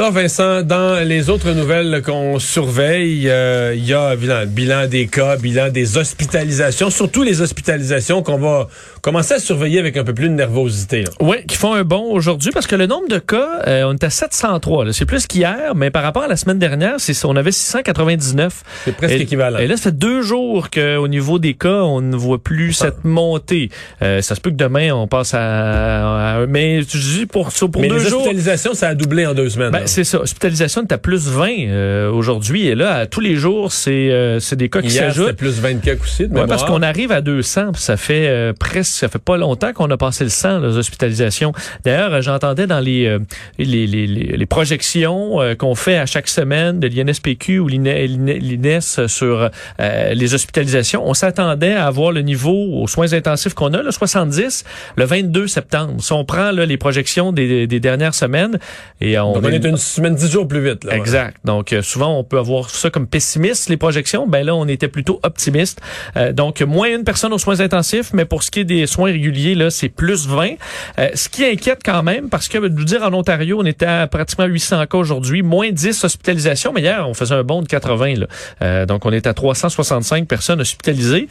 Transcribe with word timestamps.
Alors 0.00 0.12
Vincent, 0.12 0.62
dans 0.62 1.06
les 1.06 1.28
autres 1.28 1.50
nouvelles 1.50 2.00
qu'on 2.02 2.38
surveille, 2.38 3.28
euh, 3.28 3.74
il 3.76 3.86
y 3.86 3.92
a 3.92 4.16
bilan, 4.16 4.46
bilan 4.46 4.86
des 4.86 5.06
cas, 5.08 5.36
bilan 5.36 5.68
des 5.68 5.98
hospitalisations, 5.98 6.88
surtout 6.88 7.22
les 7.22 7.42
hospitalisations 7.42 8.22
qu'on 8.22 8.38
va 8.38 8.68
commencer 9.02 9.34
à 9.34 9.38
surveiller 9.38 9.78
avec 9.78 9.98
un 9.98 10.04
peu 10.04 10.14
plus 10.14 10.30
de 10.30 10.34
nervosité. 10.34 11.04
Oui, 11.20 11.44
qui 11.46 11.54
font 11.54 11.74
un 11.74 11.84
bon 11.84 12.12
aujourd'hui 12.12 12.50
parce 12.50 12.66
que 12.66 12.76
le 12.76 12.86
nombre 12.86 13.08
de 13.08 13.18
cas, 13.18 13.60
euh, 13.66 13.82
on 13.84 13.92
est 13.92 14.02
à 14.02 14.08
703. 14.08 14.90
C'est 14.94 15.04
plus 15.04 15.26
qu'hier, 15.26 15.74
mais 15.74 15.90
par 15.90 16.02
rapport 16.02 16.22
à 16.22 16.28
la 16.28 16.36
semaine 16.36 16.58
dernière, 16.58 16.96
on 17.24 17.36
avait 17.36 17.52
699. 17.52 18.62
C'est 18.86 18.96
presque 18.96 19.14
équivalent. 19.16 19.58
Et 19.58 19.66
là, 19.66 19.76
ça 19.76 19.82
fait 19.82 19.98
deux 19.98 20.22
jours 20.22 20.70
qu'au 20.70 21.08
niveau 21.08 21.38
des 21.38 21.52
cas, 21.52 21.82
on 21.82 22.00
ne 22.00 22.16
voit 22.16 22.42
plus 22.42 22.72
cette 22.72 23.04
montée. 23.04 23.68
Euh, 24.00 24.22
ça 24.22 24.34
se 24.34 24.40
peut 24.40 24.50
que 24.50 24.56
demain, 24.56 24.92
on 24.92 25.06
passe 25.06 25.34
à... 25.34 26.46
mais 26.48 26.80
je 26.80 27.18
dis 27.18 27.26
pour, 27.26 27.50
pour 27.50 27.82
mais 27.82 27.88
deux 27.88 27.98
les 27.98 28.08
jours... 28.08 28.20
hospitalisations, 28.20 28.72
ça 28.72 28.88
a 28.88 28.94
doublé 28.94 29.26
en 29.26 29.34
deux 29.34 29.50
semaines. 29.50 29.72
Ben, 29.72 29.89
c'est 29.90 30.04
ça. 30.04 30.20
Hospitalisation 30.20 30.82
est 30.82 30.92
à 30.92 30.98
plus 30.98 31.28
20 31.28 31.48
euh, 31.68 32.10
aujourd'hui. 32.10 32.66
Et 32.68 32.74
là, 32.74 32.94
à 32.94 33.06
tous 33.06 33.20
les 33.20 33.36
jours, 33.36 33.72
c'est 33.72 34.10
euh, 34.10 34.40
c'est 34.40 34.56
des 34.56 34.68
cas 34.68 34.80
qui 34.80 34.88
s'ajoutent. 34.90 35.32
plus 35.36 35.60
20 35.60 35.80
cas 35.82 35.92
aussi, 36.02 36.26
de 36.28 36.34
Ouais, 36.34 36.46
parce 36.46 36.64
qu'on 36.64 36.82
arrive 36.82 37.12
à 37.12 37.20
200, 37.20 37.72
puis 37.72 37.82
ça 37.82 37.96
fait 37.96 38.26
euh, 38.28 38.52
presque, 38.58 38.92
ça 38.92 39.08
fait 39.08 39.18
pas 39.22 39.36
longtemps 39.36 39.72
qu'on 39.72 39.90
a 39.90 39.96
passé 39.96 40.24
le 40.24 40.30
100, 40.30 40.60
les 40.60 40.76
hospitalisations. 40.76 41.52
D'ailleurs, 41.84 42.14
euh, 42.14 42.20
j'entendais 42.22 42.66
dans 42.66 42.80
les, 42.80 43.06
euh, 43.06 43.18
les, 43.58 43.86
les, 43.86 44.06
les, 44.06 44.36
les 44.36 44.46
projections 44.46 45.40
euh, 45.40 45.54
qu'on 45.54 45.74
fait 45.74 45.96
à 45.98 46.06
chaque 46.06 46.28
semaine 46.28 46.80
de 46.80 46.86
l'INSPQ 46.88 47.58
ou 47.58 47.68
l'INE- 47.68 48.06
l'INE- 48.06 48.38
l'INES 48.38 48.80
sur 49.08 49.50
euh, 49.80 50.14
les 50.14 50.34
hospitalisations, 50.34 51.02
on 51.08 51.14
s'attendait 51.14 51.74
à 51.74 51.86
avoir 51.86 52.12
le 52.12 52.22
niveau 52.22 52.52
aux 52.80 52.86
soins 52.86 53.12
intensifs 53.12 53.54
qu'on 53.54 53.74
a, 53.74 53.82
le 53.82 53.90
70, 53.90 54.64
le 54.96 55.04
22 55.04 55.46
septembre. 55.48 55.94
Si 56.02 56.12
on 56.12 56.24
prend 56.24 56.52
là, 56.52 56.66
les 56.66 56.76
projections 56.76 57.32
des, 57.32 57.66
des 57.66 57.80
dernières 57.80 58.14
semaines, 58.14 58.58
et 59.00 59.18
on, 59.18 59.32
Donc, 59.34 59.44
on 59.44 59.48
est 59.48 59.58
une 59.70 59.76
semaine, 59.76 60.14
10 60.14 60.30
jours 60.30 60.46
plus 60.46 60.62
vite. 60.62 60.86
Exact. 60.90 61.36
Donc 61.44 61.72
euh, 61.72 61.82
souvent 61.82 62.18
on 62.18 62.24
peut 62.24 62.38
avoir 62.38 62.68
ça 62.70 62.90
comme 62.90 63.06
pessimiste 63.06 63.68
les 63.68 63.76
projections. 63.76 64.26
Ben 64.26 64.44
là 64.44 64.54
on 64.54 64.66
était 64.68 64.88
plutôt 64.88 65.18
optimiste. 65.22 65.80
Euh, 66.16 66.32
donc 66.32 66.60
moins 66.62 66.88
une 66.94 67.04
personne 67.04 67.32
aux 67.32 67.38
soins 67.38 67.60
intensifs, 67.60 68.12
mais 68.12 68.24
pour 68.24 68.42
ce 68.42 68.50
qui 68.50 68.60
est 68.60 68.64
des 68.64 68.86
soins 68.86 69.10
réguliers 69.12 69.54
là 69.54 69.70
c'est 69.70 69.88
plus 69.88 70.26
20. 70.28 70.50
Euh, 70.98 71.08
ce 71.14 71.28
qui 71.28 71.44
inquiète 71.44 71.80
quand 71.84 72.02
même 72.02 72.28
parce 72.28 72.48
que 72.48 72.58
de 72.58 72.74
vous 72.78 72.84
dire 72.84 73.02
en 73.02 73.12
Ontario 73.14 73.58
on 73.60 73.64
était 73.66 73.86
à 73.86 74.06
pratiquement 74.06 74.44
800 74.46 74.86
cas 74.86 74.98
aujourd'hui, 74.98 75.42
moins 75.42 75.70
10 75.70 76.04
hospitalisations. 76.04 76.72
Mais 76.72 76.82
hier 76.82 77.06
on 77.08 77.14
faisait 77.14 77.34
un 77.34 77.42
bond 77.42 77.62
de 77.62 77.68
80 77.68 78.14
là. 78.60 78.86
Donc 78.86 79.06
on 79.06 79.12
est 79.12 79.26
à 79.26 79.34
365 79.34 80.26
personnes 80.26 80.60
hospitalisées. 80.60 81.28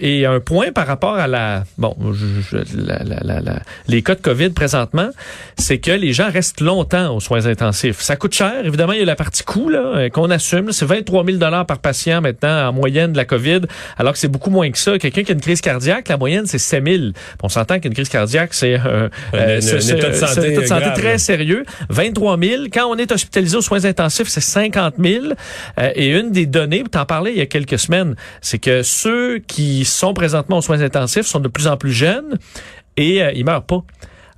Et 0.00 0.26
un 0.26 0.40
point 0.40 0.72
par 0.72 0.86
rapport 0.86 1.14
à 1.16 1.26
la 1.26 1.64
bon 1.78 1.96
je- 2.12 2.40
je- 2.58 2.76
la- 2.76 3.02
la- 3.04 3.40
la- 3.40 3.60
les 3.88 4.02
cas 4.02 4.14
de 4.14 4.20
Covid 4.20 4.50
présentement, 4.50 5.08
c'est 5.56 5.78
que 5.78 5.90
les 5.90 6.12
gens 6.12 6.30
restent 6.30 6.60
longtemps 6.60 6.71
aux 6.80 7.20
soins 7.20 7.46
intensifs. 7.46 8.00
Ça 8.00 8.16
coûte 8.16 8.34
cher. 8.34 8.64
Évidemment, 8.64 8.92
il 8.92 9.00
y 9.00 9.02
a 9.02 9.06
la 9.06 9.16
partie 9.16 9.42
coût 9.42 9.68
là, 9.68 9.78
euh, 9.78 10.08
qu'on 10.08 10.30
assume. 10.30 10.72
C'est 10.72 10.84
23 10.84 11.24
000 11.24 11.38
par 11.38 11.78
patient 11.78 12.20
maintenant 12.20 12.68
en 12.68 12.72
moyenne 12.72 13.12
de 13.12 13.16
la 13.16 13.24
COVID, 13.24 13.60
alors 13.98 14.12
que 14.12 14.18
c'est 14.18 14.28
beaucoup 14.28 14.50
moins 14.50 14.70
que 14.70 14.78
ça. 14.78 14.98
Quelqu'un 14.98 15.22
qui 15.22 15.32
a 15.32 15.34
une 15.34 15.40
crise 15.40 15.60
cardiaque, 15.60 16.08
la 16.08 16.16
moyenne, 16.16 16.46
c'est 16.46 16.58
7 16.58 16.86
000. 16.86 17.02
On 17.42 17.48
s'entend 17.48 17.78
qu'une 17.80 17.94
crise 17.94 18.08
cardiaque, 18.08 18.54
c'est 18.54 18.76
un, 18.76 19.08
état 19.32 20.08
de 20.08 20.12
santé 20.12 20.40
un 20.40 20.50
état 20.50 20.60
de 20.60 20.66
santé 20.66 20.82
grave, 20.82 20.98
très 20.98 21.18
sérieux. 21.18 21.64
23 21.88 22.38
000. 22.38 22.62
Quand 22.72 22.86
on 22.86 22.96
est 22.96 23.10
hospitalisé 23.10 23.56
aux 23.56 23.62
soins 23.62 23.84
intensifs, 23.84 24.28
c'est 24.28 24.40
50 24.40 24.94
000. 24.98 25.24
Euh, 25.78 25.90
et 25.94 26.08
une 26.08 26.30
des 26.30 26.46
données, 26.46 26.84
t'en 26.90 27.04
parlais 27.04 27.32
il 27.32 27.38
y 27.38 27.42
a 27.42 27.46
quelques 27.46 27.78
semaines, 27.78 28.14
c'est 28.40 28.58
que 28.58 28.82
ceux 28.82 29.38
qui 29.38 29.84
sont 29.84 30.14
présentement 30.14 30.58
aux 30.58 30.62
soins 30.62 30.80
intensifs 30.80 31.26
sont 31.26 31.40
de 31.40 31.48
plus 31.48 31.66
en 31.66 31.76
plus 31.76 31.92
jeunes 31.92 32.38
et 32.96 33.22
euh, 33.22 33.32
ils 33.34 33.44
meurent 33.44 33.64
pas. 33.64 33.82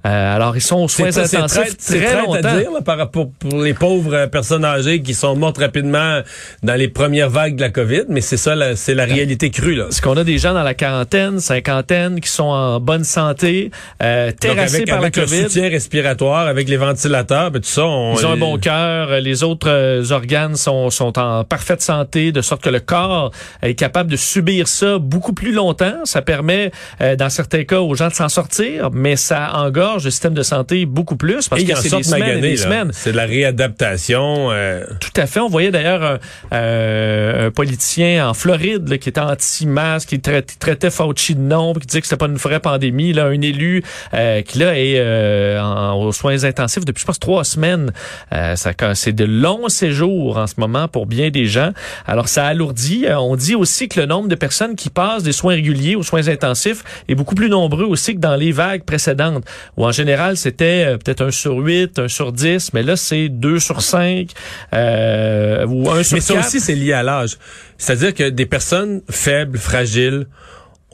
Euh, 0.06 0.34
alors, 0.36 0.56
ils 0.56 0.60
sont 0.60 0.76
aux 0.76 0.88
soins 0.88 1.16
intensifs 1.16 1.76
c'est 1.78 1.98
très 1.98 2.12
traite 2.12 2.26
longtemps. 2.26 2.48
à 2.48 2.58
dire 2.58 2.70
là, 2.72 2.80
par 2.82 2.98
rapport 2.98 3.28
pour 3.38 3.62
les 3.62 3.74
pauvres 3.74 4.14
euh, 4.14 4.26
personnes 4.26 4.64
âgées 4.64 5.00
qui 5.02 5.14
sont 5.14 5.34
mortes 5.36 5.58
rapidement 5.58 6.20
dans 6.62 6.74
les 6.74 6.88
premières 6.88 7.30
vagues 7.30 7.56
de 7.56 7.60
la 7.62 7.70
COVID, 7.70 8.04
mais 8.08 8.20
c'est 8.20 8.36
ça, 8.36 8.54
c'est 8.76 8.94
la 8.94 9.04
réalité 9.04 9.50
crue 9.50 9.74
là. 9.74 9.84
Parce 9.84 10.00
qu'on 10.00 10.16
a 10.16 10.24
des 10.24 10.38
gens 10.38 10.52
dans 10.52 10.62
la 10.62 10.74
quarantaine, 10.74 11.40
cinquantaine, 11.40 12.20
qui 12.20 12.28
sont 12.28 12.44
en 12.44 12.80
bonne 12.80 13.04
santé, 13.04 13.70
euh, 14.02 14.30
Donc 14.30 14.40
terrassés 14.40 14.76
avec, 14.76 14.88
par 14.88 14.98
avec 14.98 15.16
la 15.16 15.22
le 15.22 15.28
COVID. 15.28 15.42
soutien 15.44 15.68
respiratoire, 15.68 16.46
avec 16.48 16.68
les 16.68 16.76
ventilateurs, 16.76 17.50
ben, 17.50 17.60
tout 17.60 17.68
ça, 17.68 17.84
on, 17.84 18.14
Ils 18.18 18.26
ont 18.26 18.32
un 18.32 18.36
bon 18.36 18.58
cœur, 18.58 19.10
euh, 19.10 19.20
les 19.20 19.42
autres 19.42 19.68
euh, 19.70 20.10
organes 20.10 20.56
sont, 20.56 20.90
sont 20.90 21.18
en 21.18 21.44
parfaite 21.44 21.80
santé, 21.80 22.32
de 22.32 22.42
sorte 22.42 22.62
que 22.62 22.70
le 22.70 22.80
corps 22.80 23.30
est 23.62 23.74
capable 23.74 24.10
de 24.10 24.16
subir 24.16 24.68
ça 24.68 24.98
beaucoup 24.98 25.32
plus 25.32 25.52
longtemps. 25.52 26.04
Ça 26.04 26.20
permet, 26.22 26.72
euh, 27.00 27.16
dans 27.16 27.30
certains 27.30 27.64
cas, 27.64 27.80
aux 27.80 27.94
gens 27.94 28.08
de 28.08 28.14
s'en 28.14 28.28
sortir, 28.28 28.90
mais 28.92 29.16
ça 29.16 29.50
engorge 29.54 29.93
le 30.02 30.10
système 30.10 30.34
de 30.34 30.42
santé 30.42 30.84
beaucoup 30.86 31.16
plus 31.16 31.48
parce 31.48 31.62
que 31.62 31.72
en 31.72 31.76
sortent 31.76 32.04
des 32.40 32.56
là. 32.56 32.62
semaines. 32.62 32.90
C'est 32.92 33.12
de 33.12 33.16
la 33.16 33.26
réadaptation. 33.26 34.50
euh, 34.50 34.84
Tout 35.00 35.20
à 35.20 35.26
fait. 35.26 35.40
On 35.40 35.48
voyait 35.48 35.70
d'ailleurs 35.70 36.02
un, 36.02 36.18
euh, 36.52 37.46
un 37.46 37.50
politicien 37.50 38.28
en 38.28 38.34
Floride 38.34 38.88
là, 38.88 38.98
qui 38.98 39.08
était 39.08 39.20
anti-masque, 39.20 40.08
qui 40.08 40.20
traitait, 40.20 40.54
traitait 40.58 40.90
Fauci 40.90 41.34
de 41.34 41.72
puis 41.72 41.80
qui 41.82 41.86
disait 41.86 42.00
que 42.00 42.06
c'était 42.06 42.16
pas 42.16 42.26
une 42.26 42.36
vraie 42.36 42.60
pandémie. 42.60 43.12
Là, 43.12 43.26
un 43.26 43.40
élu 43.40 43.82
euh, 44.14 44.42
qui 44.42 44.58
là 44.58 44.76
est 44.78 44.94
euh, 44.96 45.60
en- 45.60 45.94
aux 46.02 46.12
soins 46.12 46.44
intensifs 46.44 46.84
depuis 46.84 47.00
je 47.02 47.06
pense 47.06 47.20
trois 47.20 47.44
semaines. 47.44 47.92
Euh, 48.32 48.56
ça, 48.56 48.72
c'est 48.94 49.12
de 49.12 49.24
longs 49.24 49.68
séjours 49.68 50.38
en 50.38 50.46
ce 50.46 50.54
moment 50.58 50.88
pour 50.88 51.06
bien 51.06 51.30
des 51.30 51.46
gens. 51.46 51.70
Alors 52.06 52.28
ça 52.28 52.46
alourdit. 52.46 53.06
Euh, 53.06 53.18
On 53.18 53.36
dit 53.36 53.54
aussi 53.54 53.88
que 53.88 54.00
le 54.00 54.06
nombre 54.06 54.28
de 54.28 54.34
personnes 54.34 54.76
qui 54.76 54.90
passent 54.90 55.22
des 55.22 55.32
soins 55.32 55.54
réguliers 55.54 55.96
aux 55.96 56.02
soins 56.02 56.28
intensifs 56.28 56.82
est 57.08 57.14
beaucoup 57.14 57.34
plus 57.34 57.48
nombreux 57.48 57.84
aussi 57.84 58.14
que 58.14 58.20
dans 58.20 58.36
les 58.36 58.52
vagues 58.52 58.84
précédentes, 58.84 59.44
où 59.76 59.83
en 59.84 59.92
général 59.92 60.36
c'était 60.36 60.84
euh, 60.86 60.98
peut-être 60.98 61.22
un 61.22 61.30
sur 61.30 61.56
8, 61.56 61.98
un 61.98 62.08
sur 62.08 62.32
10, 62.32 62.72
mais 62.72 62.82
là 62.82 62.96
c'est 62.96 63.28
2 63.28 63.58
sur 63.60 63.82
5 63.82 64.30
euh, 64.72 65.66
ou 65.66 65.90
1 65.90 66.02
sur 66.02 66.16
Mais 66.16 66.20
ça 66.20 66.34
4. 66.34 66.46
aussi, 66.46 66.60
c'est 66.60 66.74
lié 66.74 66.92
à 66.92 67.02
l'âge. 67.02 67.38
C'est-à-dire 67.78 68.14
que 68.14 68.28
des 68.28 68.46
personnes 68.46 69.02
faibles, 69.10 69.58
fragiles, 69.58 70.26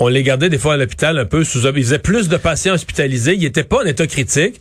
on 0.00 0.09
les 0.09 0.22
gardait 0.22 0.49
des 0.49 0.59
fois 0.59 0.75
à 0.75 0.77
l'hôpital 0.78 1.19
un 1.19 1.27
peu 1.27 1.44
sous... 1.44 1.61
Ils 1.66 1.84
faisaient 1.84 1.99
plus 1.99 2.28
de 2.31 2.38
patients 2.38 2.72
hospitalisés. 2.72 3.34
Ils 3.34 3.43
n'étaient 3.43 3.65
pas 3.65 3.83
en 3.83 3.84
état 3.84 4.06
critique, 4.06 4.59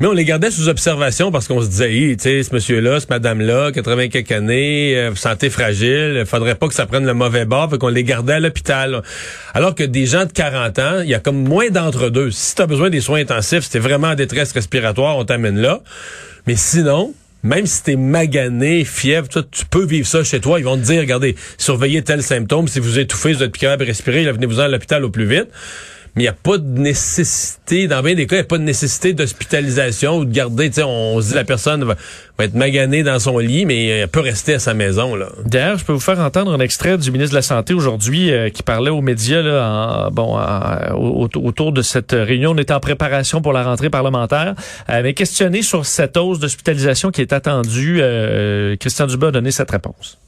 mais 0.00 0.08
on 0.08 0.12
les 0.12 0.24
gardait 0.24 0.50
sous 0.50 0.68
observation 0.68 1.30
parce 1.30 1.46
qu'on 1.46 1.62
se 1.62 1.68
disait, 1.68 1.94
Hi, 1.94 2.16
tu 2.16 2.24
sais, 2.24 2.42
ce 2.42 2.52
monsieur-là, 2.52 2.98
cette 2.98 3.08
madame-là, 3.08 3.70
80 3.70 4.08
quelques 4.08 4.32
années, 4.32 4.96
euh, 4.96 5.14
santé 5.14 5.48
fragile, 5.48 6.24
faudrait 6.26 6.56
pas 6.56 6.66
que 6.66 6.74
ça 6.74 6.86
prenne 6.86 7.06
le 7.06 7.14
mauvais 7.14 7.44
bord, 7.44 7.70
fait 7.70 7.78
qu'on 7.78 7.88
les 7.88 8.02
gardait 8.02 8.34
à 8.34 8.40
l'hôpital. 8.40 9.02
Alors 9.54 9.76
que 9.76 9.84
des 9.84 10.06
gens 10.06 10.26
de 10.26 10.32
40 10.32 10.78
ans, 10.80 11.00
il 11.02 11.08
y 11.08 11.14
a 11.14 11.20
comme 11.20 11.36
moins 11.36 11.70
d'entre-deux. 11.70 12.32
Si 12.32 12.56
tu 12.56 12.66
besoin 12.66 12.90
des 12.90 13.00
soins 13.00 13.20
intensifs, 13.20 13.62
si 13.62 13.70
t'es 13.70 13.78
vraiment 13.78 14.08
en 14.08 14.14
détresse 14.16 14.50
respiratoire, 14.50 15.16
on 15.16 15.24
t'amène 15.24 15.58
là. 15.58 15.82
Mais 16.48 16.56
sinon, 16.56 17.14
même 17.42 17.66
si 17.66 17.82
t'es 17.82 17.96
magané, 17.96 18.84
fièvre, 18.84 19.28
toi, 19.28 19.42
tu 19.50 19.64
peux 19.64 19.84
vivre 19.84 20.06
ça 20.06 20.22
chez 20.22 20.40
toi. 20.40 20.58
Ils 20.58 20.64
vont 20.64 20.76
te 20.76 20.82
dire, 20.82 21.00
regardez, 21.00 21.36
surveillez 21.58 22.02
tel 22.02 22.22
symptôme. 22.22 22.68
Si 22.68 22.80
vous 22.80 22.98
étouffez, 22.98 23.32
vous 23.32 23.42
êtes 23.42 23.52
plus 23.52 23.60
capable 23.60 23.84
de 23.84 23.88
respirer, 23.88 24.30
venez-vous-en 24.30 24.64
à 24.64 24.68
l'hôpital 24.68 25.04
au 25.04 25.10
plus 25.10 25.26
vite. 25.26 25.48
Mais 26.16 26.22
il 26.22 26.24
n'y 26.24 26.28
a 26.28 26.32
pas 26.32 26.58
de 26.58 26.66
nécessité, 26.78 27.86
dans 27.86 28.02
bien 28.02 28.14
des 28.14 28.26
cas, 28.26 28.36
il 28.36 28.40
n'y 28.40 28.44
a 28.44 28.48
pas 28.48 28.58
de 28.58 28.62
nécessité 28.64 29.12
d'hospitalisation 29.12 30.18
ou 30.18 30.24
de 30.24 30.32
garder, 30.32 30.68
tu 30.68 30.76
sais, 30.76 30.82
on 30.82 31.20
se 31.20 31.28
dit 31.28 31.34
la 31.34 31.44
personne 31.44 31.84
va, 31.84 31.94
va 32.38 32.44
être 32.44 32.54
maganée 32.54 33.02
dans 33.02 33.18
son 33.18 33.38
lit, 33.38 33.64
mais 33.64 33.86
elle 33.86 34.08
peut 34.08 34.20
rester 34.20 34.54
à 34.54 34.58
sa 34.58 34.74
maison, 34.74 35.14
là. 35.14 35.28
D'ailleurs, 35.46 35.78
je 35.78 35.84
peux 35.84 35.92
vous 35.92 36.00
faire 36.00 36.18
entendre 36.20 36.52
un 36.52 36.58
extrait 36.60 36.98
du 36.98 37.10
ministre 37.12 37.30
de 37.32 37.36
la 37.38 37.42
Santé 37.42 37.74
aujourd'hui 37.74 38.32
euh, 38.32 38.50
qui 38.50 38.62
parlait 38.62 38.90
aux 38.90 39.02
médias 39.02 39.42
là, 39.42 40.06
en- 40.08 40.10
bon, 40.10 40.36
en- 40.36 40.94
au- 40.96 41.28
autour 41.36 41.72
de 41.72 41.82
cette 41.82 42.12
réunion. 42.12 42.52
On 42.52 42.56
est 42.56 42.70
en 42.72 42.80
préparation 42.80 43.40
pour 43.40 43.52
la 43.52 43.62
rentrée 43.62 43.90
parlementaire. 43.90 44.54
Euh, 44.88 45.00
mais 45.02 45.14
questionné 45.14 45.62
sur 45.62 45.86
cette 45.86 46.16
hausse 46.16 46.38
d'hospitalisation 46.40 47.10
qui 47.10 47.20
est 47.20 47.32
attendue, 47.32 47.98
euh, 48.00 48.74
Christian 48.76 49.06
Dubas 49.06 49.28
a 49.28 49.30
donné 49.30 49.50
cette 49.52 49.70
réponse. 49.70 50.18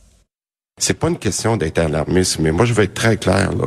C'est 0.81 0.99
pas 0.99 1.08
une 1.08 1.19
question 1.19 1.56
d'être 1.56 1.78
alarmiste, 1.78 2.38
mais 2.38 2.50
moi 2.52 2.64
je 2.64 2.73
vais 2.73 2.85
être 2.85 2.94
très 2.94 3.17
clair 3.17 3.50
là. 3.52 3.67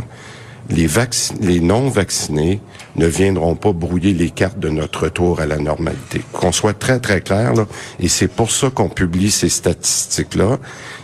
Les, 0.69 0.88
vacci- 0.88 1.33
les 1.41 1.59
non-vaccinés 1.59 2.59
ne 2.95 3.06
viendront 3.06 3.56
pas 3.56 3.71
brouiller 3.71 4.13
les 4.13 4.31
cartes 4.31 4.59
de 4.59 4.69
notre 4.69 5.03
retour 5.03 5.39
à 5.39 5.45
la 5.45 5.57
normalité. 5.57 6.21
Qu'on 6.33 6.51
soit 6.51 6.73
très 6.73 7.00
très 7.00 7.21
clair 7.21 7.53
là, 7.53 7.65
et 8.00 8.07
c'est 8.07 8.27
pour 8.27 8.50
ça 8.51 8.69
qu'on 8.69 8.89
publie 8.89 9.31
ces 9.31 9.50
statistiques 9.50 10.35
là, 10.35 10.57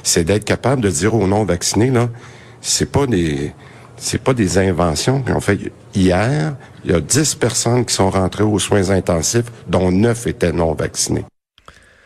c'est 0.04 0.24
d'être 0.24 0.46
capable 0.46 0.82
de 0.82 0.90
dire 0.90 1.14
aux 1.14 1.28
non-vaccinés 1.28 1.92
là, 1.92 2.10
c'est 2.62 2.92
pas 2.92 3.06
des 3.08 3.52
c'est 3.98 4.22
pas 4.22 4.34
des 4.34 4.58
inventions 4.58 5.22
qu'on 5.22 5.40
fait 5.42 5.60
hier. 5.94 6.56
Il 6.84 6.90
y 6.90 6.94
a 6.96 7.00
10 7.00 7.36
personnes 7.36 7.86
qui 7.86 7.94
sont 7.94 8.10
rentrées 8.10 8.44
aux 8.44 8.58
soins 8.58 8.90
intensifs, 8.90 9.46
dont 9.68 9.92
9 9.92 10.26
étaient 10.26 10.52
non 10.52 10.74
vaccinées. 10.74 11.26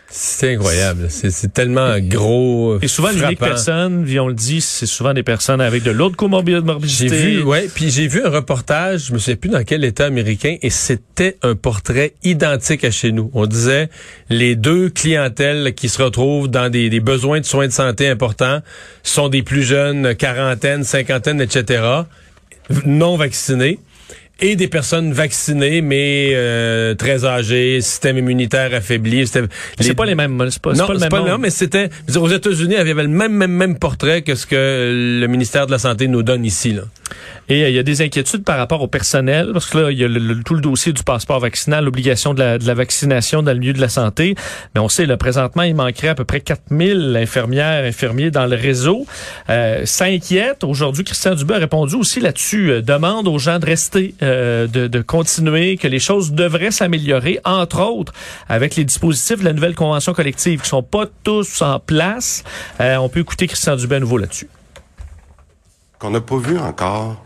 C'est 0.10 0.54
incroyable. 0.54 1.08
C'est 1.10 1.54
tellement 1.54 2.00
gros. 2.00 2.80
Et 2.82 2.88
souvent, 2.88 3.10
les 3.10 3.36
personnes, 3.36 4.06
on 4.20 4.28
le 4.28 4.34
dit, 4.34 4.62
c'est 4.62 4.86
souvent 4.86 5.14
des 5.14 5.24
personnes 5.24 5.62
avec 5.62 5.84
de 5.84 5.92
l'autre 5.92 6.16
comorbidité. 6.16 6.66
J'ai 6.84 7.08
vu, 7.08 7.44
ouais, 7.44 7.70
puis 7.74 7.90
j'ai 7.90 8.08
vu 8.08 8.24
un 8.24 8.30
reportage, 8.30 9.08
je 9.08 9.14
me 9.14 9.18
souviens 9.18 9.36
plus 9.36 9.50
dans 9.50 9.64
quel 9.64 9.84
État 9.84 10.06
américain, 10.06 10.56
et 10.62 10.70
c'était 10.70 11.38
un 11.42 11.56
portrait 11.56 12.14
identique 12.24 12.84
à 12.84 12.92
chez 12.92 13.12
nous. 13.12 13.30
On 13.34 13.46
disait 13.46 13.90
les 14.30 14.56
deux 14.56 14.90
clientèles 14.90 15.74
qui 15.74 15.90
se 15.90 16.02
retrouvent 16.02 16.50
dans 16.50 16.70
des, 16.70 16.90
des 16.90 17.00
besoins 17.00 17.40
de 17.40 17.46
soins 17.46 17.68
de 17.68 17.74
santé 17.74 18.08
importants 18.08 18.62
sont 19.04 19.30
des 19.30 19.44
plus 19.44 19.64
jeunes, 19.64 20.16
quarantaine, 20.16 20.84
cinquantaine, 20.84 21.42
etc., 21.42 21.84
non 22.86 23.18
vaccinés. 23.18 23.80
Et 24.42 24.58
des 24.58 24.68
personnes 24.68 25.14
vaccinées, 25.14 25.80
mais 25.82 26.32
euh, 26.34 26.94
très 26.94 27.24
âgées, 27.24 27.80
système 27.80 28.18
immunitaire 28.18 28.74
affaibli. 28.74 29.26
C'est 29.28 29.44
les- 29.80 29.94
pas 29.94 30.06
les 30.06 30.16
mêmes, 30.16 30.38
c'est 30.50 30.62
pas, 30.62 30.74
non, 30.74 30.88
pas 30.88 30.94
le 30.94 31.00
même 31.00 31.10
pas 31.10 31.22
non, 31.22 31.38
mais 31.38 31.50
c'était 31.50 31.90
aux 32.18 32.28
États-Unis, 32.30 32.74
il 32.74 32.88
y 32.88 32.92
avait 32.92 33.04
le 33.04 33.08
même 33.08 33.32
même 33.32 33.52
même 33.54 33.78
portrait 33.80 34.24
que 34.24 34.36
ce 34.36 34.46
que 34.46 35.20
le 35.22 35.28
ministère 35.28 35.68
de 35.68 35.72
la 35.72 35.80
santé 35.80 36.10
nous 36.10 36.22
donne 36.22 36.44
ici 36.44 36.74
là. 36.74 36.84
Et 37.50 37.64
euh, 37.64 37.70
il 37.70 37.76
y 37.76 37.80
a 37.80 37.84
des 37.84 38.02
inquiétudes 38.02 38.44
par 38.44 38.58
rapport 38.58 38.82
au 38.82 38.88
personnel, 38.88 39.50
parce 39.54 39.68
que 39.68 39.78
là, 39.78 39.92
il 39.92 39.98
y 40.00 40.04
a 40.04 40.08
le- 40.08 40.20
le- 40.20 40.44
tout 40.44 40.56
le 40.56 40.62
dossier 40.62 40.94
du 40.94 41.04
passeport 41.04 41.40
vaccinal, 41.40 41.86
l'obligation 41.86 42.34
de 42.34 42.40
la, 42.40 42.58
de 42.58 42.66
la 42.66 42.74
vaccination 42.74 43.44
dans 43.44 43.54
le 43.54 43.60
milieu 43.60 43.74
de 43.74 43.82
la 43.82 43.90
santé. 43.90 44.36
Mais 44.74 44.82
on 44.82 44.90
sait, 44.90 45.06
là, 45.06 45.18
présentement, 45.18 45.64
il 45.64 45.76
manquerait 45.76 46.08
à 46.10 46.16
peu 46.16 46.26
près 46.26 46.42
4000 46.42 47.16
infirmières, 47.16 47.84
infirmiers 47.86 48.32
dans 48.32 48.46
le 48.48 48.56
réseau. 48.56 49.06
Euh, 49.50 49.86
ça 49.86 50.06
inquiète. 50.06 50.64
Aujourd'hui, 50.64 51.04
Christian 51.04 51.36
Dubé 51.36 51.56
a 51.56 51.58
répondu 51.60 51.96
aussi 51.96 52.20
là-dessus. 52.20 52.72
Euh, 52.72 52.82
demande 52.82 53.28
aux 53.28 53.38
gens 53.40 53.60
de 53.60 53.66
rester, 53.66 54.16
euh, 54.24 54.68
de, 54.68 54.88
de 54.88 55.02
continuer, 55.02 55.78
que 55.78 55.88
les 55.88 56.00
choses 56.00 56.32
devraient 56.32 56.72
s'améliorer, 56.72 57.40
entre 57.46 57.82
autres, 57.84 58.14
avec 58.50 58.76
les 58.76 58.84
dispositifs 58.86 59.40
de 59.40 59.46
la 59.46 59.54
nouvelle 59.54 59.76
convention 59.76 60.14
collective 60.14 60.62
qui 60.62 60.70
sont 60.70 60.84
pas 60.84 61.06
tous 61.24 61.62
en 61.62 61.80
place. 61.80 62.44
On 62.80 63.10
peut 63.10 63.20
écouter 63.20 63.48
Christian 63.48 63.76
Dubé 63.76 63.96
à 63.98 64.00
nouveau 64.00 64.18
là-dessus. 64.18 64.48
Qu'on 66.00 66.10
n'a 66.10 66.22
pas 66.22 66.38
vu 66.38 66.58
encore 66.58 67.22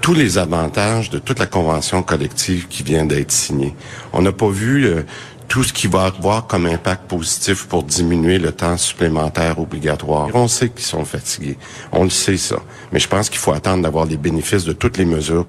tous 0.00 0.14
les 0.14 0.38
avantages 0.38 1.10
de 1.10 1.18
toute 1.18 1.38
la 1.38 1.46
convention 1.46 2.02
collective 2.02 2.66
qui 2.68 2.82
vient 2.82 3.04
d'être 3.04 3.30
signée. 3.30 3.74
On 4.12 4.22
n'a 4.22 4.32
pas 4.32 4.48
vu 4.48 4.84
euh, 4.84 5.02
tout 5.48 5.62
ce 5.62 5.72
qui 5.72 5.86
va 5.86 6.04
avoir 6.04 6.46
comme 6.46 6.66
impact 6.66 7.08
positif 7.08 7.66
pour 7.66 7.82
diminuer 7.82 8.38
le 8.38 8.52
temps 8.52 8.76
supplémentaire 8.76 9.58
obligatoire. 9.58 10.28
On 10.34 10.48
sait 10.48 10.70
qu'ils 10.70 10.84
sont 10.84 11.04
fatigués. 11.04 11.58
On 11.92 12.04
le 12.04 12.10
sait, 12.10 12.36
ça. 12.36 12.56
Mais 12.90 12.98
je 12.98 13.08
pense 13.08 13.28
qu'il 13.28 13.38
faut 13.38 13.52
attendre 13.52 13.82
d'avoir 13.82 14.06
les 14.06 14.16
bénéfices 14.16 14.64
de 14.64 14.72
toutes 14.72 14.96
les 14.96 15.04
mesures 15.04 15.46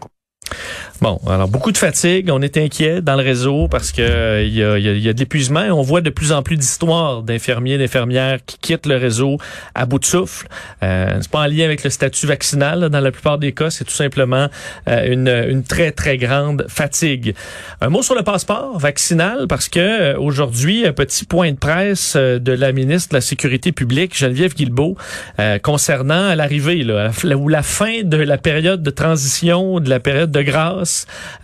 Bon, 1.01 1.19
alors 1.27 1.49
beaucoup 1.49 1.71
de 1.73 1.77
fatigue, 1.77 2.29
on 2.31 2.41
est 2.41 2.55
inquiet 2.55 3.01
dans 3.01 3.15
le 3.15 3.23
réseau 3.23 3.67
parce 3.67 3.91
que 3.91 4.01
euh, 4.01 4.43
il 4.43 4.53
y, 4.53 4.63
a, 4.63 4.77
y 4.77 5.09
a- 5.09 5.13
de 5.13 5.19
l'épuisement 5.19 5.61
on 5.71 5.81
voit 5.81 5.99
de 5.99 6.09
plus 6.09 6.31
en 6.31 6.43
plus 6.43 6.55
d'histoires 6.55 7.23
d'infirmiers, 7.23 7.77
d'infirmières 7.77 8.39
qui 8.45 8.57
quittent 8.59 8.85
le 8.85 8.95
réseau 8.95 9.37
à 9.75 9.85
bout 9.85 9.99
de 9.99 10.05
souffle. 10.05 10.47
Euh, 10.81 11.17
c'est 11.19 11.29
pas 11.29 11.39
en 11.41 11.47
lien 11.47 11.65
avec 11.65 11.83
le 11.83 11.89
statut 11.89 12.25
vaccinal 12.27 12.79
là, 12.79 12.89
dans 12.89 13.01
la 13.01 13.11
plupart 13.11 13.37
des 13.37 13.51
cas, 13.51 13.69
c'est 13.69 13.83
tout 13.83 13.91
simplement 13.91 14.47
euh, 14.87 15.11
une, 15.11 15.27
une 15.49 15.63
très 15.63 15.91
très 15.91 16.17
grande 16.17 16.65
fatigue. 16.69 17.35
Un 17.81 17.89
mot 17.89 18.01
sur 18.01 18.15
le 18.15 18.23
passeport 18.23 18.77
vaccinal 18.79 19.47
parce 19.49 19.67
que 19.67 19.79
euh, 19.79 20.17
aujourd'hui 20.17 20.85
un 20.85 20.93
petit 20.93 21.25
point 21.25 21.51
de 21.51 21.57
presse 21.57 22.15
de 22.15 22.51
la 22.53 22.71
ministre 22.71 23.09
de 23.09 23.15
la 23.15 23.21
Sécurité 23.21 23.71
publique 23.73 24.15
Geneviève 24.17 24.53
Guilbeault 24.53 24.95
concernant 25.63 26.33
l'arrivée 26.35 26.83
là, 26.83 27.09
ou 27.35 27.49
la 27.49 27.63
fin 27.63 28.03
de 28.03 28.17
la 28.17 28.37
période 28.37 28.83
de 28.83 28.89
transition, 28.89 29.79
de 29.79 29.89
la 29.89 29.99
période 29.99 30.31
de 30.31 30.41
grâce, 30.41 30.82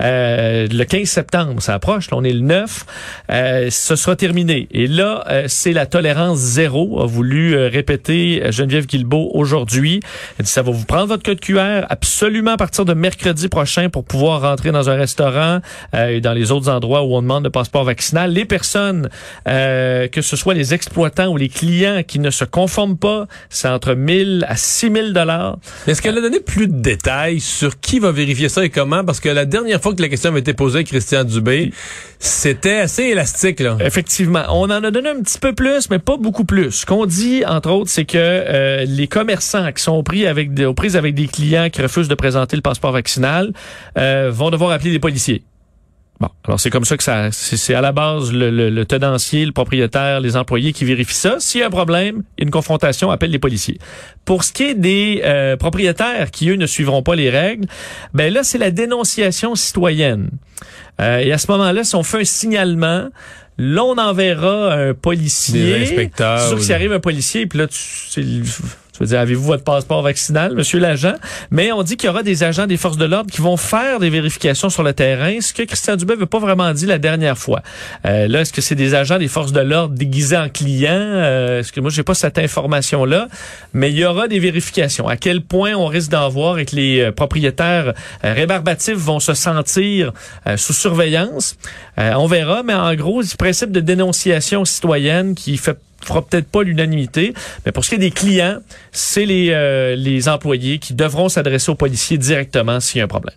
euh, 0.02 0.68
le 0.70 0.84
15 0.84 1.08
septembre, 1.08 1.62
ça 1.62 1.74
approche, 1.74 2.10
là, 2.12 2.18
on 2.18 2.24
est 2.24 2.34
le 2.34 2.42
9, 2.42 2.86
euh, 3.32 3.68
ce 3.70 3.96
sera 3.96 4.16
terminé. 4.16 4.68
Et 4.72 4.88
là, 4.88 5.24
euh, 5.30 5.46
c'est 5.48 5.74
la 5.74 5.86
tolérance 5.86 6.38
zéro, 6.38 7.02
a 7.02 7.06
voulu 7.06 7.56
euh, 7.56 7.70
répéter 7.70 8.44
Geneviève 8.52 8.86
Guilbeault 8.86 9.32
aujourd'hui. 9.34 10.00
Elle 10.38 10.46
dit, 10.46 10.52
ça 10.52 10.62
va 10.62 10.72
vous 10.72 10.86
prendre 10.86 11.08
votre 11.08 11.24
code 11.24 11.40
QR 11.40 11.86
absolument 11.90 12.52
à 12.52 12.58
partir 12.58 12.86
de 12.86 12.94
mercredi 12.94 13.48
prochain 13.48 13.90
pour 13.90 14.04
pouvoir 14.04 14.42
rentrer 14.42 14.72
dans 14.72 14.90
un 14.90 14.96
restaurant 14.96 15.60
et 15.94 16.22
dans 16.22 16.34
les 16.34 16.52
autres 16.52 16.70
endroits 16.70 17.04
où 17.04 17.16
on 17.16 17.22
demande 17.22 17.44
le 17.44 17.50
passeport 17.50 17.84
vaccinal. 17.84 18.32
Les 18.32 18.46
personnes, 18.46 19.10
que 19.46 20.22
ce 20.22 20.36
soit 20.36 20.54
les 20.54 20.74
exploitants 20.74 21.28
ou 21.28 21.38
les 21.38 21.50
clients 21.50 22.02
qui 22.06 22.20
ne 22.20 22.30
se 22.30 22.46
conforment 22.46 22.98
pas, 22.98 23.28
c'est 23.50 23.68
entre 23.68 23.94
1000 23.94 24.46
à 24.48 24.56
6000 24.56 25.14
dollars. 25.14 25.58
Est-ce 25.88 26.02
qu'elle 26.02 26.18
a 26.18 26.22
donné 26.22 26.40
plus 26.40 26.68
de 26.68 26.80
détails 26.80 27.40
sur 27.40 27.80
qui 27.80 28.00
va 28.00 28.12
vérifier 28.12 28.50
ça 28.50 28.64
et 28.64 28.70
comment? 28.70 29.04
Parce 29.04 29.20
que 29.20 29.29
la 29.34 29.46
dernière 29.46 29.82
fois 29.82 29.94
que 29.94 30.02
la 30.02 30.10
question 30.10 30.32
avait 30.32 30.40
été 30.40 30.54
posée 30.54 30.80
à 30.80 30.84
Christian 30.84 31.24
Dubé, 31.24 31.72
c'était 32.20 32.80
assez 32.80 33.04
élastique, 33.04 33.60
là. 33.60 33.78
Effectivement, 33.80 34.44
on 34.50 34.66
en 34.66 34.84
a 34.84 34.92
donné 34.92 35.10
un 35.10 35.22
petit 35.22 35.40
peu 35.40 35.54
plus, 35.54 35.90
mais 35.90 36.00
pas 36.00 36.18
beaucoup 36.18 36.46
plus. 36.46 36.72
Ce 36.72 36.86
qu'on 36.86 37.06
dit, 37.06 37.44
entre 37.46 37.70
autres, 37.72 37.90
c'est 37.90 38.06
que 38.06 38.18
euh, 38.18 38.86
les 38.86 39.08
commerçants 39.08 39.72
qui 39.72 39.82
sont 39.84 40.02
pris 40.04 40.28
avec 40.28 40.54
des, 40.54 40.66
aux 40.66 40.74
prises 40.74 40.96
avec 40.96 41.16
des 41.16 41.28
clients 41.28 41.70
qui 41.70 41.82
refusent 41.82 42.08
de 42.08 42.16
présenter 42.16 42.56
le 42.56 42.62
passeport 42.62 42.92
vaccinal 42.92 43.54
euh, 43.98 44.30
vont 44.32 44.50
devoir 44.50 44.72
appeler 44.72 44.92
des 44.92 45.00
policiers. 45.00 45.44
Bon, 46.20 46.28
alors 46.44 46.60
c'est 46.60 46.70
comme 46.70 46.84
ça 46.84 46.98
que 46.98 47.04
ça, 47.04 47.32
c'est 47.32 47.56
c'est 47.56 47.74
à 47.74 47.80
la 47.80 47.94
base 47.94 48.34
le, 48.34 48.52
le, 48.52 48.70
le 48.70 48.86
tenancier, 48.86 49.46
le 49.46 49.54
propriétaire, 49.54 50.20
les 50.20 50.36
employés 50.36 50.74
qui 50.74 50.84
vérifient 50.84 51.16
ça. 51.16 51.38
S'il 51.40 51.62
y 51.62 51.64
a 51.64 51.68
un 51.68 51.70
problème, 51.70 52.24
une 52.38 52.52
confrontation, 52.52 53.10
appelle 53.10 53.32
les 53.32 53.40
policiers. 53.40 53.80
Pour 54.26 54.44
ce 54.44 54.52
qui 54.52 54.64
est 54.64 54.74
des 54.74 55.22
euh, 55.24 55.56
propriétaires 55.56 56.30
qui 56.32 56.50
eux 56.50 56.56
ne 56.56 56.66
suivront 56.66 57.04
pas 57.04 57.16
les 57.16 57.30
règles, 57.30 57.68
ben 58.14 58.34
là 58.34 58.44
c'est 58.44 58.58
la 58.58 58.70
dénonciation 58.70 59.56
citoyenne. 59.56 60.30
Euh, 61.00 61.20
et 61.20 61.32
à 61.32 61.38
ce 61.38 61.50
moment-là, 61.52 61.86
si 61.86 61.96
on 61.96 62.04
fait 62.04 62.20
un 62.20 62.26
signalement, 62.26 63.08
là 63.58 63.84
on 63.86 63.98
enverra 63.98 64.74
un 64.74 64.94
policier. 64.94 65.80
Des 65.80 65.84
inspecteurs 65.84 66.54
que 66.54 66.62
s'il 66.62 66.74
arrive 66.74 66.92
un 66.92 67.00
policier, 67.00 67.46
puis 67.46 67.60
là 67.60 67.68
tu, 67.68 68.44
le- 69.00 69.06
tu 69.06 69.06
veux 69.06 69.08
dire, 69.08 69.20
avez-vous 69.20 69.44
votre 69.44 69.64
passeport 69.64 70.02
vaccinal, 70.02 70.54
monsieur 70.56 70.80
l'agent? 70.80 71.16
Mais 71.52 71.72
on 71.72 71.84
dit 71.84 71.98
qu'il 71.98 72.08
y 72.08 72.10
aura 72.10 72.24
des 72.24 72.44
agents 72.44 72.68
des 72.68 72.78
forces 72.78 72.98
de 72.98 73.06
l'ordre 73.06 73.32
qui 73.32 73.42
vont 73.42 73.58
faire 73.58 74.00
des 74.00 74.10
vérifications 74.10 74.70
sur 74.70 74.84
le 74.84 74.94
terrain, 74.94 75.40
ce 75.42 75.54
que 75.54 75.64
Christian 75.64 75.96
Dubé 75.96 76.16
veut 76.16 76.26
pas 76.26 76.40
vraiment 76.40 76.72
dit 76.74 76.86
la 76.86 76.98
dernière 76.98 77.38
fois. 77.38 77.62
Euh, 78.06 78.28
là, 78.28 78.42
est-ce 78.42 78.54
que 78.54 78.62
c'est 78.62 78.76
des 78.76 78.94
agents 78.96 79.18
des 79.18 79.28
forces 79.28 79.52
de 79.52 79.62
l'ordre 79.62 79.96
déguisés 79.96 80.38
en 80.38 80.50
clients? 80.50 80.90
Euh, 80.92 81.60
est-ce 81.60 81.72
que 81.72 81.80
moi, 81.80 81.90
j'ai 81.90 82.04
pas 82.04 82.14
cette 82.14 82.38
information-là? 82.38 83.28
Mais 83.74 83.92
il 83.92 83.98
y 83.98 84.06
aura 84.06 84.28
des 84.28 84.40
vérifications. 84.40 85.08
À 85.08 85.18
quel 85.18 85.42
point 85.42 85.74
on 85.74 85.86
risque 85.88 86.12
d'en 86.12 86.30
voir 86.30 86.60
et 86.60 86.66
que 86.66 86.76
les 86.76 87.00
euh, 87.00 87.12
propriétaires 87.12 87.94
euh, 88.24 88.34
rébarbatifs 88.34 88.98
vont 88.98 89.20
se 89.20 89.34
sentir 89.34 90.12
euh, 90.48 90.58
sous 90.58 90.74
surveillance? 90.74 91.56
On 91.98 92.28
verra, 92.28 92.64
mais 92.64 92.74
en 92.74 92.96
gros, 92.96 93.24
ce 93.24 93.36
principe 93.36 93.72
de 93.72 93.82
dénonciation 93.82 94.64
citoyenne 94.64 95.36
qui 95.36 95.58
fait 95.58 95.78
fera 96.08 96.22
peut-être 96.22 96.48
pas 96.48 96.64
l'unanimité, 96.64 97.34
mais 97.66 97.72
pour 97.72 97.84
ce 97.84 97.90
qui 97.90 97.96
est 97.96 98.00
des 98.00 98.12
clients, 98.12 98.60
c'est 98.92 99.26
les, 99.26 99.50
euh, 99.52 99.96
les 99.96 100.30
employés 100.30 100.80
qui 100.80 100.94
devront 100.94 101.30
s'adresser 101.30 101.72
aux 101.72 101.76
policiers 101.76 102.18
directement 102.18 102.80
s'il 102.80 103.00
y 103.00 103.02
a 103.02 103.06
un 103.06 103.08
problème. 103.08 103.36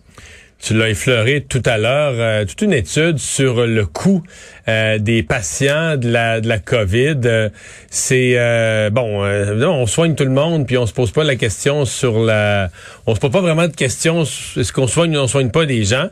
Tu 0.59 0.73
l'as 0.73 0.87
effleuré 0.87 1.41
tout 1.41 1.61
à 1.65 1.77
l'heure, 1.77 2.13
euh, 2.15 2.45
toute 2.45 2.61
une 2.61 2.71
étude 2.71 3.17
sur 3.17 3.65
le 3.67 3.85
coût 3.85 4.23
euh, 4.69 4.97
des 4.97 5.21
patients 5.21 5.97
de 5.97 6.09
la 6.09 6.39
de 6.39 6.47
la 6.47 6.57
COVID. 6.57 7.17
Euh, 7.25 7.49
c'est 7.89 8.35
euh, 8.37 8.89
bon, 8.89 9.25
euh, 9.25 9.61
on 9.65 9.85
soigne 9.87 10.15
tout 10.15 10.23
le 10.23 10.29
monde, 10.31 10.65
puis 10.65 10.77
on 10.77 10.85
se 10.85 10.93
pose 10.93 11.11
pas 11.11 11.25
la 11.25 11.35
question 11.35 11.83
sur 11.83 12.17
la, 12.23 12.69
on 13.05 13.13
se 13.13 13.19
pose 13.19 13.31
pas 13.31 13.41
vraiment 13.41 13.67
de 13.67 13.75
questions 13.75 14.21
est-ce 14.23 14.71
qu'on 14.71 14.87
soigne 14.87 15.17
ou 15.17 15.19
on 15.19 15.27
soigne 15.27 15.49
pas 15.49 15.65
des 15.65 15.83
gens, 15.83 16.07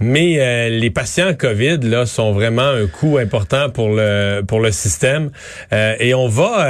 mais 0.00 0.40
euh, 0.40 0.68
les 0.68 0.90
patients 0.90 1.32
COVID 1.34 1.78
là 1.82 2.04
sont 2.04 2.32
vraiment 2.32 2.66
un 2.70 2.88
coût 2.88 3.18
important 3.18 3.70
pour 3.70 3.88
le 3.90 4.42
pour 4.44 4.58
le 4.58 4.72
système, 4.72 5.30
et 5.70 6.12
on 6.14 6.26
va, 6.26 6.66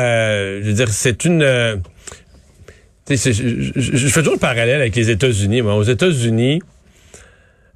je 0.60 0.66
veux 0.66 0.74
dire, 0.74 0.88
c'est 0.90 1.24
une 1.24 1.80
je, 3.08 3.16
je- 3.16 3.96
je 3.96 4.08
fais 4.08 4.20
toujours 4.20 4.34
le 4.34 4.38
parallèle 4.38 4.80
avec 4.80 4.94
les 4.96 5.10
États-Unis. 5.10 5.62
Moi, 5.62 5.74
aux 5.74 5.82
États-Unis, 5.82 6.60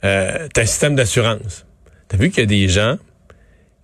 euh, 0.04 0.48
t'as 0.52 0.62
un 0.62 0.66
système 0.66 0.94
d'assurance. 0.94 1.66
T'as 2.08 2.16
vu 2.16 2.30
qu'il 2.30 2.40
y 2.40 2.42
a 2.42 2.46
des 2.46 2.68
gens 2.68 2.98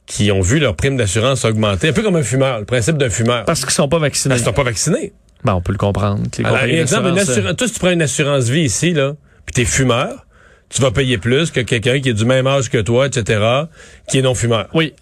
qui 0.07 0.31
ont 0.31 0.41
vu 0.41 0.59
leur 0.59 0.77
prime 0.77 0.97
d'assurance 0.97 1.45
augmenter, 1.45 1.89
un 1.89 1.93
peu 1.93 2.03
comme 2.03 2.17
un 2.17 2.23
fumeur, 2.23 2.59
le 2.59 2.65
principe 2.65 2.97
d'un 2.99 3.11
fumeur. 3.11 3.45
Parce 3.45 3.63
qu'ils 3.65 3.71
sont 3.73 3.89
pas 3.89 3.99
vaccinés. 3.99 4.35
Parce 4.35 4.43
qu'ils 4.43 4.49
sont 4.51 4.57
pas 4.57 4.65
vaccinés. 4.65 5.13
Ben, 5.45 5.55
on 5.55 5.61
peut 5.61 5.73
le 5.73 5.79
comprendre. 5.79 6.23
Alors, 6.45 6.63
exemple, 6.63 7.09
une 7.09 7.19
euh, 7.19 7.23
assurance, 7.23 7.57
toi, 7.57 7.67
si 7.67 7.73
tu 7.73 7.81
prends 7.81 7.91
une 7.91 8.03
assurance 8.03 8.49
vie 8.49 8.63
ici, 8.63 8.93
là, 8.93 9.15
puis 9.47 9.55
t'es 9.55 9.65
fumeur, 9.65 10.27
tu 10.69 10.81
vas 10.83 10.91
payer 10.91 11.19
plus 11.19 11.51
que 11.51 11.61
quelqu'un 11.61 12.01
qui 12.01 12.11
est 12.11 12.15
du 12.15 12.25
même 12.25 12.47
âge 12.47 12.71
que 12.71 12.79
toi, 12.79 13.07
etc., 13.07 13.65
qui 14.09 14.19
est 14.19 14.23
non 14.23 14.35
fumeur. 14.35 14.69
Oui. 14.75 14.95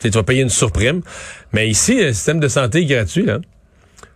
Tu 0.00 0.10
vas 0.10 0.22
payer 0.22 0.42
une 0.42 0.48
surprime. 0.48 1.02
Mais 1.52 1.68
ici, 1.68 2.00
le 2.00 2.12
système 2.12 2.38
de 2.38 2.48
santé 2.48 2.82
est 2.82 2.86
gratuit, 2.86 3.24
là. 3.24 3.40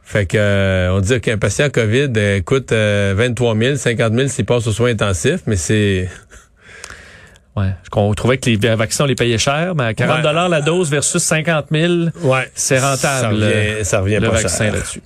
Fait 0.04 0.26
que 0.26 0.36
euh, 0.36 0.92
on 0.92 1.00
dit 1.00 1.20
qu'un 1.20 1.38
patient 1.38 1.70
COVID 1.70 2.12
euh, 2.16 2.40
coûte 2.42 2.72
euh, 2.72 3.14
23 3.16 3.56
000, 3.56 3.76
50 3.76 4.12
000 4.14 4.28
s'il 4.28 4.44
passe 4.44 4.66
aux 4.66 4.72
soins 4.72 4.90
intensifs, 4.90 5.40
mais 5.46 5.56
c'est 5.56 6.08
Ouais. 7.56 7.68
On 7.94 8.14
trouvait 8.14 8.38
que 8.38 8.48
les 8.48 8.56
vaccins, 8.56 9.04
on 9.04 9.06
les 9.06 9.14
payait 9.14 9.36
cher, 9.36 9.74
mais 9.74 9.84
à 9.84 9.94
40 9.94 10.16
Ouais. 10.16 10.22
dollars 10.22 10.48
la 10.48 10.62
dose 10.62 10.90
versus 10.90 11.22
50 11.22 11.66
000, 11.70 11.92
ouais, 12.22 12.50
c'est 12.54 12.78
rentable. 12.78 12.98
Ça 13.00 13.28
revient, 13.28 13.84
ça 13.84 14.00
revient 14.00 14.18
le 14.22 14.28
pas 14.30 14.36
vaccin 14.40 14.70
là-dessus. 14.70 15.02